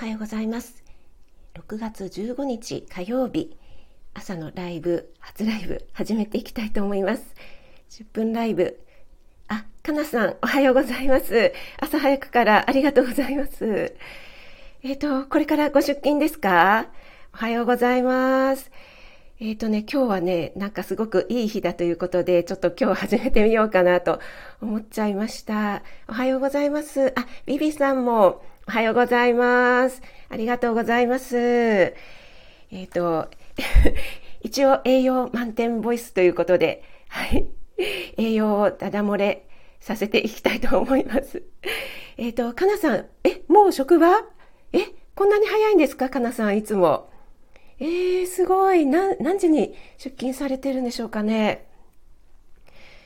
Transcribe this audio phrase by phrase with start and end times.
[0.02, 0.84] はようございます。
[1.54, 3.56] 6月15日火曜日、
[4.14, 7.34] 朝のライブ、初ライブ、始めていきたいと思います。
[7.90, 8.78] 10分ライブ。
[9.48, 11.52] あ、かなさん、おはようございます。
[11.80, 13.92] 朝早くからありがとうございます。
[14.84, 16.86] えっ、ー、と、これからご出勤ですか？
[17.34, 18.70] おはようございます。
[19.40, 24.20] えっ、ー、とね、今日はね、なんかすごくいい日だということで、ちょっと今日始めてみようかなと
[24.62, 25.82] 思っちゃいました。
[26.06, 27.12] おはようございます。
[27.16, 30.02] あ、ビビさんもおはようございます。
[30.28, 31.38] ありがとうございます。
[31.38, 31.94] え
[32.70, 33.30] っ、ー、と、
[34.44, 37.46] 一応栄養満点ボイスということで、はい。
[38.18, 39.48] 栄養をダダ漏れ
[39.80, 41.42] させていきたいと思います。
[42.18, 44.26] えっ、ー、と、かなさん、え、もう職場？
[44.74, 44.80] え、
[45.14, 46.10] こんなに早いんですか？
[46.10, 47.08] かなさん、いつも。
[47.80, 48.84] えー、すごい。
[48.84, 51.66] な、何時に出勤されてるんでしょうかね？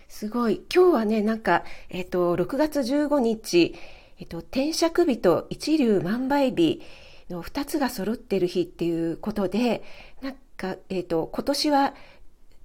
[0.09, 0.65] すごい。
[0.75, 3.77] 今日はね、なんか、えっ、ー、と、6月15日、
[4.23, 6.81] えっと、天釈日と一粒万倍日
[7.29, 9.83] の2つが揃ってる日っていうことで、
[10.21, 11.95] なんか、えっと、今年は、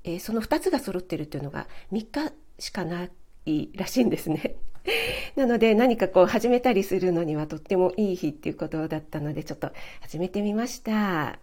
[0.04, 3.08] えー、その2つが揃ってるっていうのが3日しかな
[3.48, 4.58] いらしいんですね。
[5.36, 11.40] なので何かこう始めたりするのにはとってもいい日っていうことだったのでちょっと始めてみました。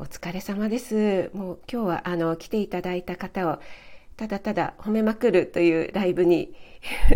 [0.00, 1.30] お疲れ様です。
[1.32, 3.60] もう今日はあの来ていただいた方を
[4.16, 6.54] ただただ褒めまくるというライブに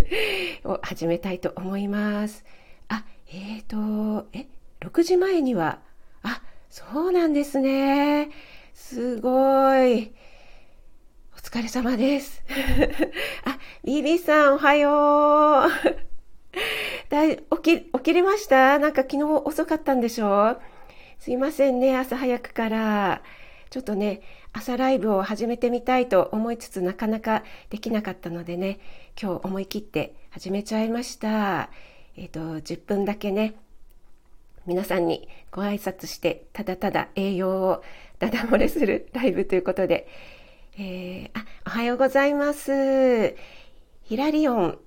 [0.64, 2.44] を始めたいと思います。
[2.88, 4.46] あ、えっ、ー、と、え、
[4.80, 5.80] 6時前には、
[6.22, 8.30] あ、そうなんですね。
[8.74, 9.30] すご
[9.84, 10.12] い。
[11.34, 12.42] お疲れ様です。
[13.44, 15.70] あ、ビビさんおはよう。
[17.08, 18.78] だい起き、起きれました？
[18.78, 20.58] なんか昨日遅かったんでしょ
[21.18, 23.22] すいませんね、朝早くから。
[23.70, 24.20] ちょっとね、
[24.52, 28.78] 朝ライブを始めてみたいと思いつつなかなかできなかったのでね、
[29.20, 31.70] 今日思い切って始めちゃいました。
[32.16, 33.54] えっ、ー、と、10分だけね、
[34.66, 37.82] 皆さんにご挨拶して、ただただ栄養を
[38.18, 40.08] ダダ漏れするライブということで、
[40.78, 43.34] えー、あ、おはようございます。
[44.02, 44.78] ヒラリオン、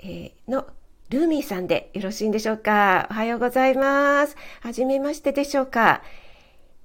[0.00, 0.66] えー、の
[1.10, 3.08] ルーミーさんでよろしいんでしょうか？
[3.10, 4.36] おはようございます。
[4.60, 6.02] はじめましてでしょうか？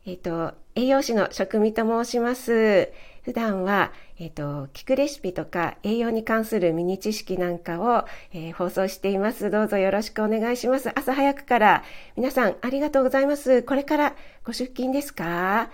[0.06, 2.92] えっ、ー、と、栄養士の食味と申します。
[3.24, 9.50] 普段は、えっ、ー、と、聞くレシピとか栄養に関するミニ知識なんかを、えー、放送しています。
[9.50, 10.90] どうぞよろしくお願いします。
[10.98, 11.84] 朝早くから
[12.18, 13.64] 皆さんありがとうございます。
[13.64, 15.70] これからご出勤ですか？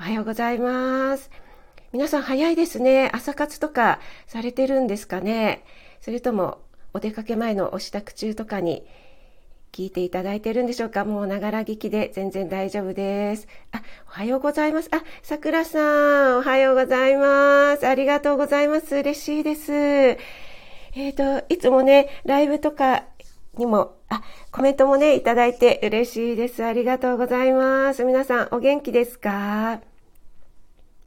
[0.00, 1.30] おはようございます。
[1.92, 3.10] 皆さん早いですね。
[3.12, 5.64] 朝活とかされてるんですかね？
[6.00, 6.58] それとも
[6.94, 8.84] お出かけ前のお支度中とかに
[9.72, 11.06] 聞いていただいてるんでしょうか？
[11.06, 13.48] もうながら聞きで全然大丈夫です。
[13.72, 14.90] あ、おはようございます。
[14.92, 17.86] あ、さくらさん、おはようございます。
[17.86, 18.94] ありがとうございます。
[18.96, 19.72] 嬉しいです。
[19.72, 23.04] えっ、ー、と、いつもね、ライブとか
[23.56, 26.62] にも、あ、コメントもね、いただいて嬉しいです。
[26.62, 28.04] ありがとうございます。
[28.04, 29.80] 皆さん、お元気ですか？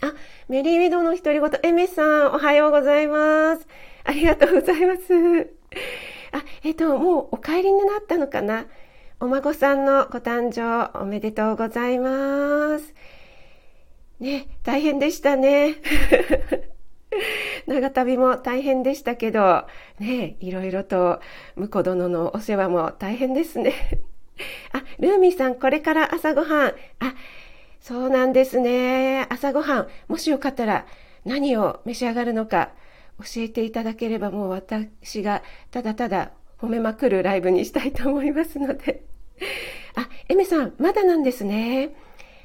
[0.02, 0.14] あ、
[0.50, 3.68] メリーウィドの独り言、エメさん、おはようございます。
[4.04, 5.54] ありがとうございます。
[6.36, 8.66] あ、えっ、ー、と、もうお帰りになったのかな？
[9.22, 12.94] お孫さんのご誕生おめでとうございます。
[14.20, 15.76] ね、大変でしたね。
[17.68, 19.66] 長旅も大変でしたけど、
[20.00, 21.22] ね、いろいろと
[21.56, 23.74] 婿殿のお世話も大変ですね。
[24.74, 26.74] あ、ルーミーさん、これから朝ごはん。
[27.00, 27.16] あ、
[27.80, 29.26] そうなんですね。
[29.30, 30.86] 朝ごはん、もしよかったら
[31.24, 32.72] 何を召し上がるのか
[33.20, 39.04] 教えていただければもう私がただただ褒めまくるライブにしたいと思いますので。
[39.96, 41.92] あ、エメさん、まだなんですね。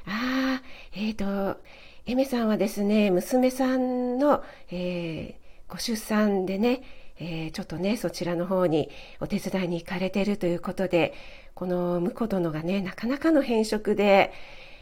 [0.05, 1.59] ああ、えっ、ー、と、
[2.05, 6.81] エメさんはですね、娘さんの、えー、ご出産でね、
[7.19, 8.89] えー、ちょっとね、そちらの方に
[9.19, 11.13] お手伝いに行かれているということで、
[11.53, 14.33] この婿殿がね、なかなかの変色で、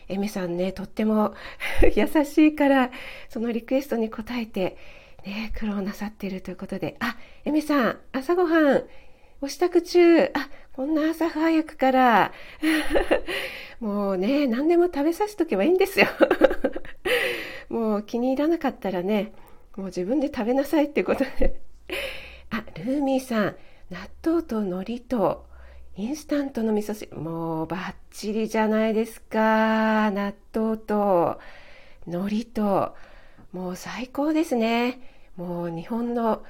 [0.07, 1.35] エメさんね、とっても
[1.95, 2.91] 優しいから、
[3.27, 4.77] そのリクエストに応えて、
[5.25, 8.83] ね、苦労なさっているということで、あ、エミさん、朝ごはん、
[9.41, 12.31] お支度中、あ、こんな朝早くから、
[13.79, 16.07] もうね、何でも食べさせとけばいいんですよ。
[17.69, 19.33] もう気に入らなかったらね、
[19.75, 21.59] もう自分で食べなさいっていうことで。
[22.49, 23.55] あ、ルーミーさん、
[23.89, 25.45] 納豆と海苔と
[25.95, 30.11] インスタントの味噌汁、もうバッチリじゃないですか。
[30.11, 31.39] 納豆と
[32.07, 32.95] 海苔と、
[33.51, 34.99] もう最高ですね。
[35.35, 36.43] もう日本の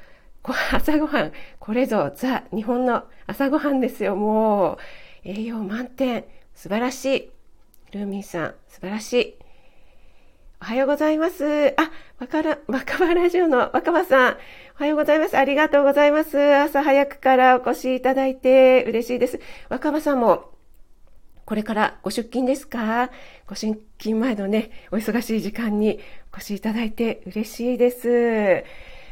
[0.74, 4.16] 朝ごはん、これぞザ・日本の朝ごはんですよ。
[4.16, 4.78] もう
[5.24, 6.26] 栄養満点。
[6.54, 7.32] 素晴らしい。
[7.92, 9.36] ルーミンさん、素晴らしい。
[10.62, 11.74] おはようございます。
[11.78, 11.90] あ、
[12.20, 14.38] 若ら、若葉ラジオの若葉さん、
[14.76, 15.38] おはようございます。
[15.38, 16.38] ありがとうございます。
[16.56, 19.40] 朝早くからお越しいただいて嬉しいです。
[19.70, 20.52] 若葉さんも
[21.50, 23.10] これからご出勤ですか？
[23.48, 26.00] ご出勤前のね、お忙しい時間に
[26.32, 28.64] お越しいただいて嬉しいです。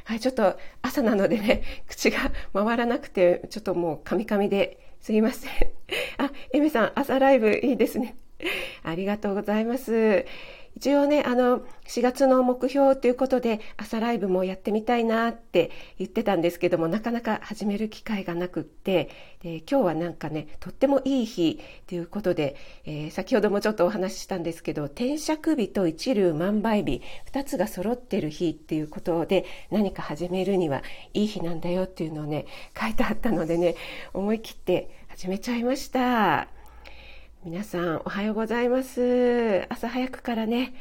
[0.04, 5.52] はい、ちょっと朝なのでね、 口が回らなくて、ちょっともうカミカミですいません。
[6.20, 8.16] あ、エメさん、朝ライブいいですね。
[8.84, 10.24] ありがとうございます。
[10.78, 19.10] 一応ね、あの、4月の目標ということで、朝ライブもやってみたいなって言ってたんですけども、なかなか始める機会がなくって、
[19.42, 27.02] で今日はなんかね、とってもいい日ということで、えー、先ほどもちょっとお話ししたんですけど、天釈日と一粒万倍日、
[27.34, 30.84] 2つが揃ってる日っていうことで、何か始めるには
[31.16, 32.46] いい日なんだよっていうのをね、
[32.80, 33.74] 書いてあったのでね、
[34.14, 36.57] 思い切って始めちゃいました。
[37.46, 39.66] 皆さんおはようございます。
[39.70, 40.74] 朝早くからね、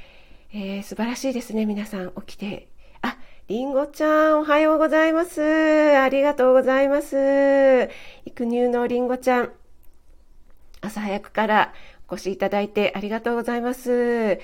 [0.52, 1.66] えー、素晴らしいですね。
[1.66, 2.68] 皆さん起きて。
[3.02, 5.42] ありんごちゃんおはようございます。
[5.42, 7.90] ありがとうございます。
[8.24, 9.52] 育乳のりんごちゃん。
[10.80, 11.74] 朝早くから
[12.08, 14.40] お越しいただいてありがとうございます。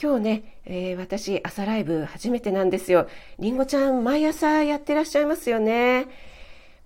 [0.00, 3.08] 今日ね、えー、私朝ライブ初めてなんですよ。
[3.38, 6.08] りんごちゃん毎朝やってらっしゃいますよね。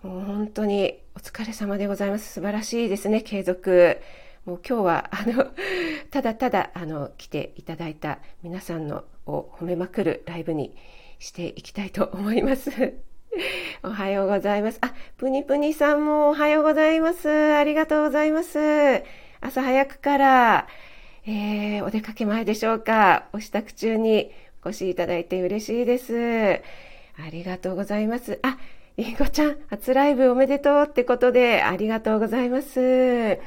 [0.03, 2.35] もう本当にお疲れ様でございます。
[2.35, 3.99] 素晴らしいですね継続。
[4.45, 5.47] もう今日はあの
[6.11, 10.75] ただただあの来ていただいた皆さんのを褒めまくるライブに
[11.19, 12.71] していきたいと思います。
[13.83, 14.79] おはようございます。
[14.81, 17.29] あ、ぷにぷにさんもおはようございます。
[17.29, 18.59] ありがとうございます。
[19.41, 20.69] 朝早くから、
[21.27, 23.29] えー、お出かけ前でしょうか。
[23.33, 24.33] お支度中に
[24.65, 26.63] お越しいただいて嬉しいです。
[27.19, 28.39] ありがとうございます。
[28.43, 28.59] あ、
[28.97, 33.39] りんごちゃん、初ライブおめでとうってことで、ありがとうございます。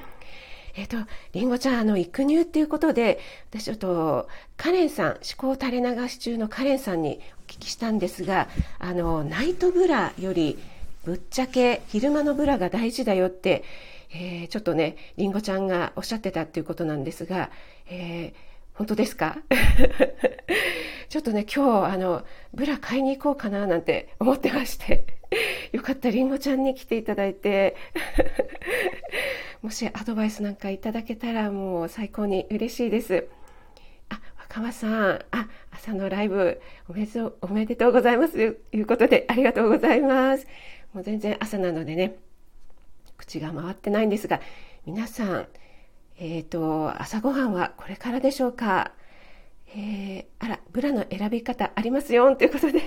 [0.76, 3.20] えっ、ー、と、りんごちゃん、あの、育乳っていうことで、
[3.50, 4.28] 私ちょっと、
[4.58, 8.48] カレンさん、思考垂れ流し中のカレンさんにお聞きしたんですが、
[8.80, 10.58] あの、ナイトブラより、
[11.04, 13.64] ぶっちゃけ昼間のブラが大事だよって、
[14.14, 17.50] えー、ちょっとね、りんごちゃんがおっしゃってたっていうことなんですが、
[17.90, 19.38] えー、本当ですか？
[21.10, 25.06] ちょっとね、今日、あの、ブラ買いに行こうかななんて思ってまして、
[25.72, 27.76] よかった、りんごちゃんに来ていただいて、
[29.62, 33.28] もしアドバイスなんかいただけたらもう最高に嬉しいです。
[34.10, 36.60] あ、若葉さん、あ、朝のライブ
[36.90, 38.34] おめでとう、おめでとうございます。
[38.34, 38.40] と
[38.76, 40.48] いうことでありがとうございます。
[40.94, 42.16] もう全然朝なのでね、
[43.18, 44.42] 口が回ってないんですが、
[44.86, 45.48] 皆さん、
[46.18, 48.94] えっ、ー、と、朝ごはんはこれからでしょうか？
[49.74, 52.82] えー、あら、ブラの選び方ありますよということで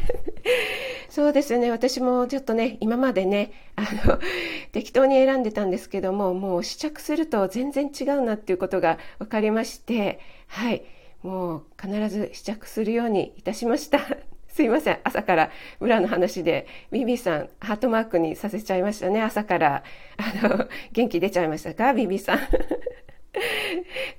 [1.14, 4.18] そうですね、私もちょっとね、今までね、あの、
[4.72, 10.18] 適当に選んでたんですけども、もう試着すると全然違うなっていうことが分かりまして、
[10.48, 10.82] はい、
[11.22, 14.00] もう必ず試着するようにいたしました。
[14.50, 19.84] すいません、朝から裏の話で、ビビさん、ハートマークにさせちゃいましたね、朝から。
[20.16, 22.40] あの、元気出ちゃいましたか、ビビさん。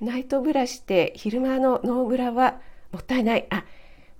[0.00, 2.58] ナイトブラシって昼間のノーブラは
[2.90, 3.46] もったいない。
[3.50, 3.66] あ、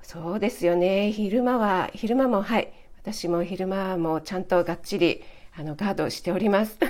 [0.02, 1.12] そうですよね。
[1.12, 2.72] 昼間は、昼間もはい。
[2.96, 5.22] 私も昼間もちゃんとがっちり
[5.56, 6.78] あのガードしております。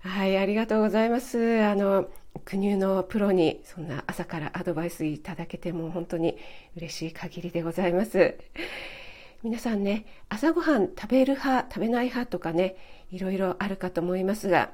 [0.00, 1.62] はい、ありがとうございます。
[1.62, 2.08] あの、
[2.44, 6.38] 国のプロにそんな朝からアドバイスいただけても本当に
[6.76, 8.36] 嬉しい限りでございます。
[9.42, 12.76] 皆さんね、朝ごはん食べる派、食べない派とかね、
[13.12, 14.70] いろいろあるかと思いますが、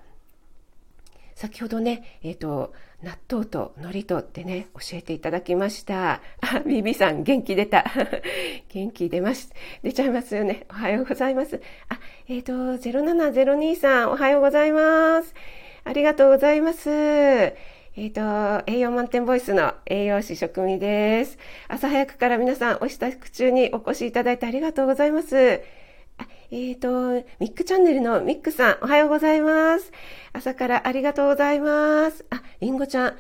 [1.35, 2.73] 先ほどね、えっ、ー、と、
[3.05, 6.23] 納豆と海苔とってね、教えていただきました。
[6.41, 7.85] あ、ビビさん、元気出た。
[8.73, 9.53] 元気出ます。
[9.83, 10.67] 出ちゃいますよね。
[10.71, 11.61] おはようございます。
[11.91, 15.35] あ、えっ、ー、と、0702さん、おはようございます。
[15.85, 16.89] ありがとうございます。
[16.91, 17.49] え
[18.09, 21.39] っ、ー、と、栄養満点ボイスの栄養士職味です。
[21.69, 25.61] 朝早くから皆さんお支度中にお越しいただいてありがとうございます。
[26.57, 29.91] えっ、ー、と、ミックチャンネルのミックさん、おはようございます。
[30.33, 32.25] 朝からありがとうございます。
[32.31, 33.17] あ、りんごちゃん、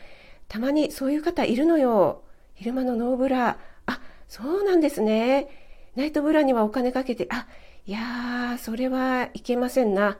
[0.46, 2.22] たまにそういう方いるのよ。
[2.54, 3.58] 昼間のノーブラ。
[3.86, 5.48] あ、そうなんですね。
[5.96, 7.48] ナイトブラにはお金かけて、あ、
[7.86, 10.16] いやー、それはいけませんな。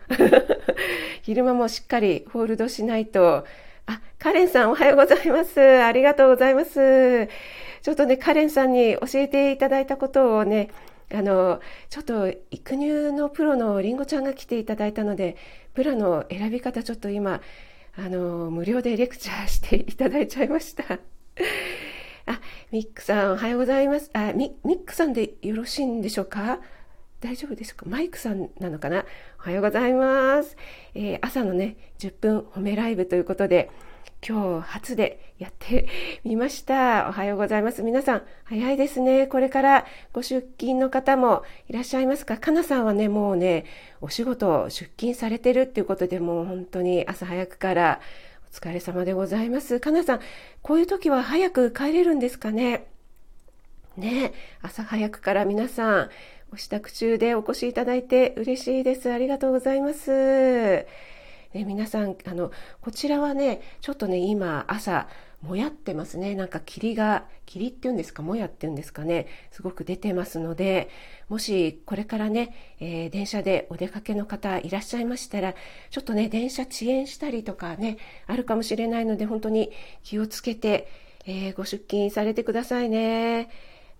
[1.22, 3.44] 昼間もしっかりホールドしないと。
[3.86, 5.60] あ、カレンさんおはようございます。
[5.60, 7.28] ありがとうございます。
[7.80, 10.70] ちょっとね、カレンさんに教えていただいたことをね、
[11.14, 15.36] あのちょっと育乳のプロのりんごちゃんが来ていただいたので
[15.72, 17.40] プラの選び方ちょっと今
[17.96, 20.84] あの無料でレクチャーしていただいちゃいました。
[22.26, 22.40] あ
[22.72, 24.10] ミックさんおはようございます。
[24.12, 26.60] あミックさんでよろしいんでしょうか？
[27.20, 27.86] 大丈夫ですか？
[27.88, 29.04] マイクさんなのかな？
[29.38, 30.56] おはようございます、
[30.94, 33.70] えー、朝のね10分褒めライブということで
[34.26, 35.86] 今日初でやって
[36.24, 37.08] みました。
[37.10, 37.82] おはようございます。
[37.82, 39.26] 皆さん、早いですね。
[39.26, 42.38] これからご出勤の方もいらっしゃいますか？
[42.38, 43.66] かなさんはね、もうね、
[44.00, 48.00] お仕事出勤されてるっていうことで、もう本当に朝早くから
[48.50, 49.78] お疲れ様でございます。
[49.78, 50.20] かなさん、
[50.62, 52.86] こういう時は早く帰れるんですかね？
[53.98, 56.10] ね、朝早くから皆さん、
[56.50, 59.12] ご支度中でお越しいただいて嬉しいです。
[59.12, 60.86] ありがとうございます。
[61.54, 65.08] ね、皆さん、あの、こちらはね、ちょっとね、今、朝、
[65.44, 66.34] もやってますね。
[66.34, 70.88] なんか霧が、霧っていうんですか、もやっていうんですかね、すごく出てますので、
[71.28, 75.54] もしこれからね、えー、電車でお出かけの方いらっしゃいましたら、
[75.90, 79.70] ちょっとね、電車遅延したりとかね、あるかもしれないので、本当に
[80.02, 80.88] 気をつけて、
[81.26, 83.50] えー、ご出勤されてくださいね。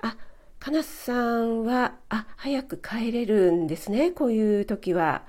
[0.01, 0.17] あ、
[0.59, 5.27] かなさんは、あ、早く帰れるんですね、こういう時は。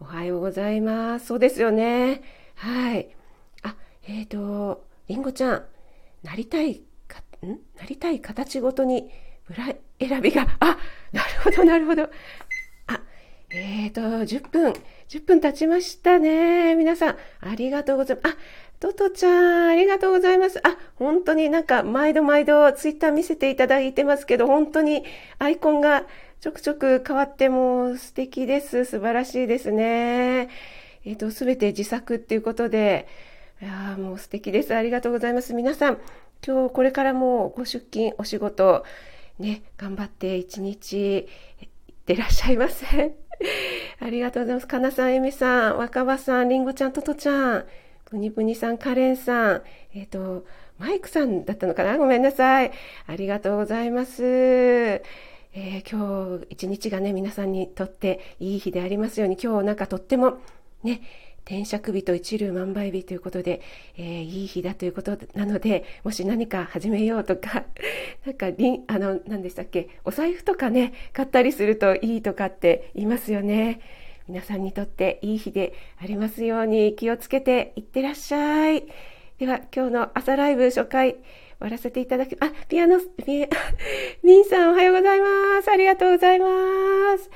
[0.00, 1.26] おはようございます。
[1.26, 2.22] そうですよね。
[2.56, 3.08] はい。
[3.62, 5.64] あ、えっ、ー、と、りんごちゃん、
[6.22, 7.50] なりたいか、ん？
[7.78, 9.10] なりたい形ごとに
[9.46, 10.78] ブラ選びが、あ、
[11.12, 12.10] なるほど、なるほど。
[12.86, 13.00] あ、
[13.50, 14.72] えっ、ー、と、10分、
[15.08, 16.74] 10分経ちましたね。
[16.74, 18.34] 皆さん、ありがとうございます。
[18.34, 18.38] あ、
[18.80, 20.58] トトちゃん、ありがとうございます。
[20.66, 25.04] あ、本当になんか、毎度毎度ツイッター見せていただいてますけど、本当に
[25.38, 26.04] アイコンが
[26.44, 28.84] ちょくちょく変わっても素敵です。
[28.84, 30.50] 素晴らしいですね。
[31.06, 33.08] えっ、ー、と、すべて自作っていうことで、
[33.62, 34.74] いやもう素敵です。
[34.74, 35.54] ありがとうございます。
[35.54, 35.98] 皆さん、
[36.46, 38.84] 今日これからもご出勤、お仕事、
[39.38, 41.28] ね、頑張って一日いっ
[42.04, 43.14] てらっしゃいませ。
[44.00, 44.66] ありがとうございます。
[44.66, 47.64] かなさん、えみさん、若葉さん、りんごちゃん、ととちゃん、
[48.04, 49.62] ぷにぷにさん、カレンさん、
[49.94, 50.44] えっ、ー、と、
[50.78, 51.96] マイクさんだったのかな？
[51.96, 52.70] ごめんなさい。
[53.06, 55.00] ありがとうございます。
[55.56, 60.38] えー、今日一日がね、皆さんにとっていい日でありますように、今日なんかとっても
[60.82, 61.00] ね、
[61.44, 63.60] 天釈日と一粒万倍日ということで、
[63.96, 67.66] えー、いい日だということなので、もし何か始めようとか、
[68.26, 68.48] なんか、
[68.88, 73.78] あの、何でしたっけ、お財布とかね、買ったりするといいとかって言いますよね。
[74.26, 78.86] 皆さんにとっていい日でありますように気をつけていってらっしゃい。
[79.38, 81.16] では、今日の朝ライブ初回、
[81.58, 83.48] 終わらせていただき、あ、ピアノ、ピア
[84.22, 85.70] ミンさんおはようございます。
[85.70, 86.46] ありがとうございま
[87.18, 87.30] す。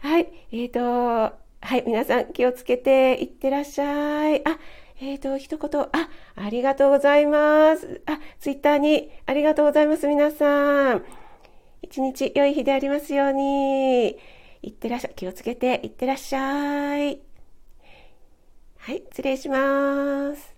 [0.00, 4.46] はい、えっ、ー、と、はい、皆さん気をつけていってらっしゃい。
[4.46, 4.58] あ、
[5.00, 5.88] えっ、ー、と、一言、あ、
[6.34, 8.02] ありがとうございます。
[8.06, 11.04] あ、ツイッターにありがとうございます、皆さん。
[11.82, 14.18] 一日良い日でありますように。
[14.62, 15.14] いってらっしゃい。
[15.14, 17.20] 気をつけていってらっしゃい。
[18.78, 20.51] はい、失礼します。